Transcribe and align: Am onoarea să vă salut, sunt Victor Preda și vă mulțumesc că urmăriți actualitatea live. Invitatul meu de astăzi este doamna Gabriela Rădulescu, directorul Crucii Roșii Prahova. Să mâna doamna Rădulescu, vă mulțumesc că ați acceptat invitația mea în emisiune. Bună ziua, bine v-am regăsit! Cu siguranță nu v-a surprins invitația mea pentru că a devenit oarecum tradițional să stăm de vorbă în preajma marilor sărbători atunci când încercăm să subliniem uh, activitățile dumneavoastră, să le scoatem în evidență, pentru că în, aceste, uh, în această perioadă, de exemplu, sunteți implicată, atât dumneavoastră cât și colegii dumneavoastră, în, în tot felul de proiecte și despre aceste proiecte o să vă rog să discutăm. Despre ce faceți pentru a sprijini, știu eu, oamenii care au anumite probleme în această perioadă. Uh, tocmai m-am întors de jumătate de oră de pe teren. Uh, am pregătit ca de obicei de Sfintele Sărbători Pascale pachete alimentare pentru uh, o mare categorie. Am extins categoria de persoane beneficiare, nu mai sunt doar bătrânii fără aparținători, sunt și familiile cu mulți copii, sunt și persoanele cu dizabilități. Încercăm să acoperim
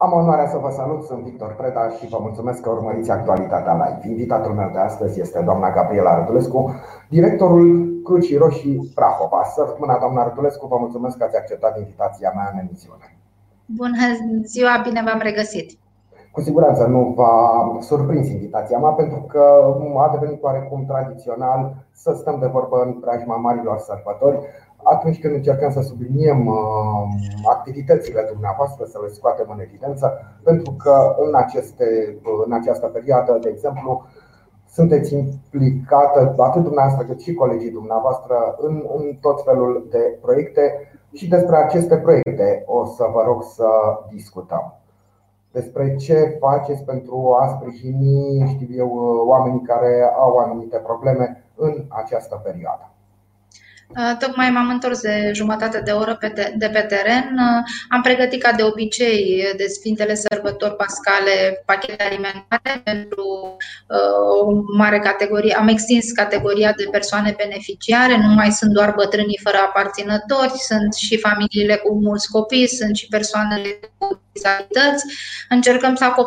Am 0.00 0.12
onoarea 0.12 0.48
să 0.48 0.56
vă 0.56 0.70
salut, 0.70 1.04
sunt 1.04 1.22
Victor 1.22 1.54
Preda 1.54 1.88
și 1.88 2.08
vă 2.08 2.18
mulțumesc 2.20 2.60
că 2.60 2.70
urmăriți 2.70 3.10
actualitatea 3.10 3.74
live. 3.74 4.08
Invitatul 4.08 4.52
meu 4.54 4.70
de 4.72 4.78
astăzi 4.78 5.20
este 5.20 5.42
doamna 5.42 5.70
Gabriela 5.70 6.18
Rădulescu, 6.18 6.74
directorul 7.08 8.00
Crucii 8.04 8.36
Roșii 8.36 8.92
Prahova. 8.94 9.42
Să 9.54 9.76
mâna 9.78 9.98
doamna 9.98 10.24
Rădulescu, 10.24 10.66
vă 10.66 10.76
mulțumesc 10.78 11.16
că 11.16 11.24
ați 11.24 11.36
acceptat 11.36 11.78
invitația 11.78 12.32
mea 12.34 12.50
în 12.52 12.58
emisiune. 12.58 13.16
Bună 13.66 13.96
ziua, 14.44 14.80
bine 14.84 15.02
v-am 15.04 15.20
regăsit! 15.22 15.78
Cu 16.38 16.44
siguranță 16.44 16.86
nu 16.86 17.12
v-a 17.16 17.78
surprins 17.80 18.28
invitația 18.28 18.78
mea 18.78 18.90
pentru 18.90 19.20
că 19.20 19.44
a 19.96 20.08
devenit 20.12 20.42
oarecum 20.42 20.84
tradițional 20.84 21.74
să 21.92 22.12
stăm 22.12 22.38
de 22.40 22.46
vorbă 22.46 22.82
în 22.86 22.92
preajma 22.92 23.36
marilor 23.36 23.78
sărbători 23.78 24.38
atunci 24.82 25.20
când 25.20 25.34
încercăm 25.34 25.70
să 25.70 25.80
subliniem 25.80 26.46
uh, 26.46 26.56
activitățile 27.54 28.28
dumneavoastră, 28.32 28.84
să 28.84 28.98
le 29.02 29.08
scoatem 29.08 29.48
în 29.54 29.60
evidență, 29.60 30.06
pentru 30.44 30.72
că 30.72 31.14
în, 31.26 31.34
aceste, 31.34 32.18
uh, 32.24 32.42
în 32.46 32.52
această 32.52 32.86
perioadă, 32.86 33.38
de 33.40 33.48
exemplu, 33.48 34.06
sunteți 34.68 35.14
implicată, 35.14 36.34
atât 36.36 36.62
dumneavoastră 36.62 37.06
cât 37.06 37.20
și 37.20 37.34
colegii 37.34 37.70
dumneavoastră, 37.70 38.56
în, 38.58 38.84
în 38.96 39.04
tot 39.20 39.42
felul 39.44 39.86
de 39.90 40.18
proiecte 40.20 40.62
și 41.12 41.28
despre 41.28 41.56
aceste 41.56 41.96
proiecte 41.96 42.62
o 42.66 42.84
să 42.84 43.04
vă 43.12 43.22
rog 43.26 43.42
să 43.42 43.68
discutăm. 44.10 44.78
Despre 45.52 45.96
ce 45.96 46.36
faceți 46.40 46.84
pentru 46.84 47.36
a 47.40 47.46
sprijini, 47.46 48.48
știu 48.48 48.68
eu, 48.70 48.90
oamenii 49.26 49.62
care 49.62 50.12
au 50.16 50.36
anumite 50.36 50.76
probleme 50.78 51.44
în 51.54 51.84
această 51.88 52.40
perioadă. 52.44 52.92
Uh, 53.88 54.16
tocmai 54.18 54.50
m-am 54.50 54.68
întors 54.68 55.00
de 55.00 55.30
jumătate 55.34 55.80
de 55.80 55.90
oră 55.90 56.18
de 56.56 56.68
pe 56.72 56.80
teren. 56.80 57.36
Uh, 57.38 57.62
am 57.88 58.02
pregătit 58.02 58.42
ca 58.42 58.52
de 58.52 58.62
obicei 58.62 59.44
de 59.56 59.66
Sfintele 59.66 60.14
Sărbători 60.14 60.76
Pascale 60.76 61.62
pachete 61.64 62.02
alimentare 62.02 62.80
pentru 62.84 63.56
uh, 63.88 64.46
o 64.46 64.52
mare 64.76 64.98
categorie. 64.98 65.54
Am 65.54 65.68
extins 65.68 66.12
categoria 66.12 66.72
de 66.72 66.88
persoane 66.90 67.34
beneficiare, 67.36 68.16
nu 68.16 68.34
mai 68.34 68.50
sunt 68.50 68.72
doar 68.72 68.92
bătrânii 68.96 69.40
fără 69.42 69.56
aparținători, 69.56 70.52
sunt 70.68 70.94
și 70.94 71.18
familiile 71.18 71.76
cu 71.76 71.94
mulți 71.94 72.30
copii, 72.30 72.68
sunt 72.68 72.96
și 72.96 73.06
persoanele 73.08 73.78
cu 73.98 74.20
dizabilități. 74.32 75.04
Încercăm 75.48 75.94
să 75.94 76.04
acoperim 76.04 76.26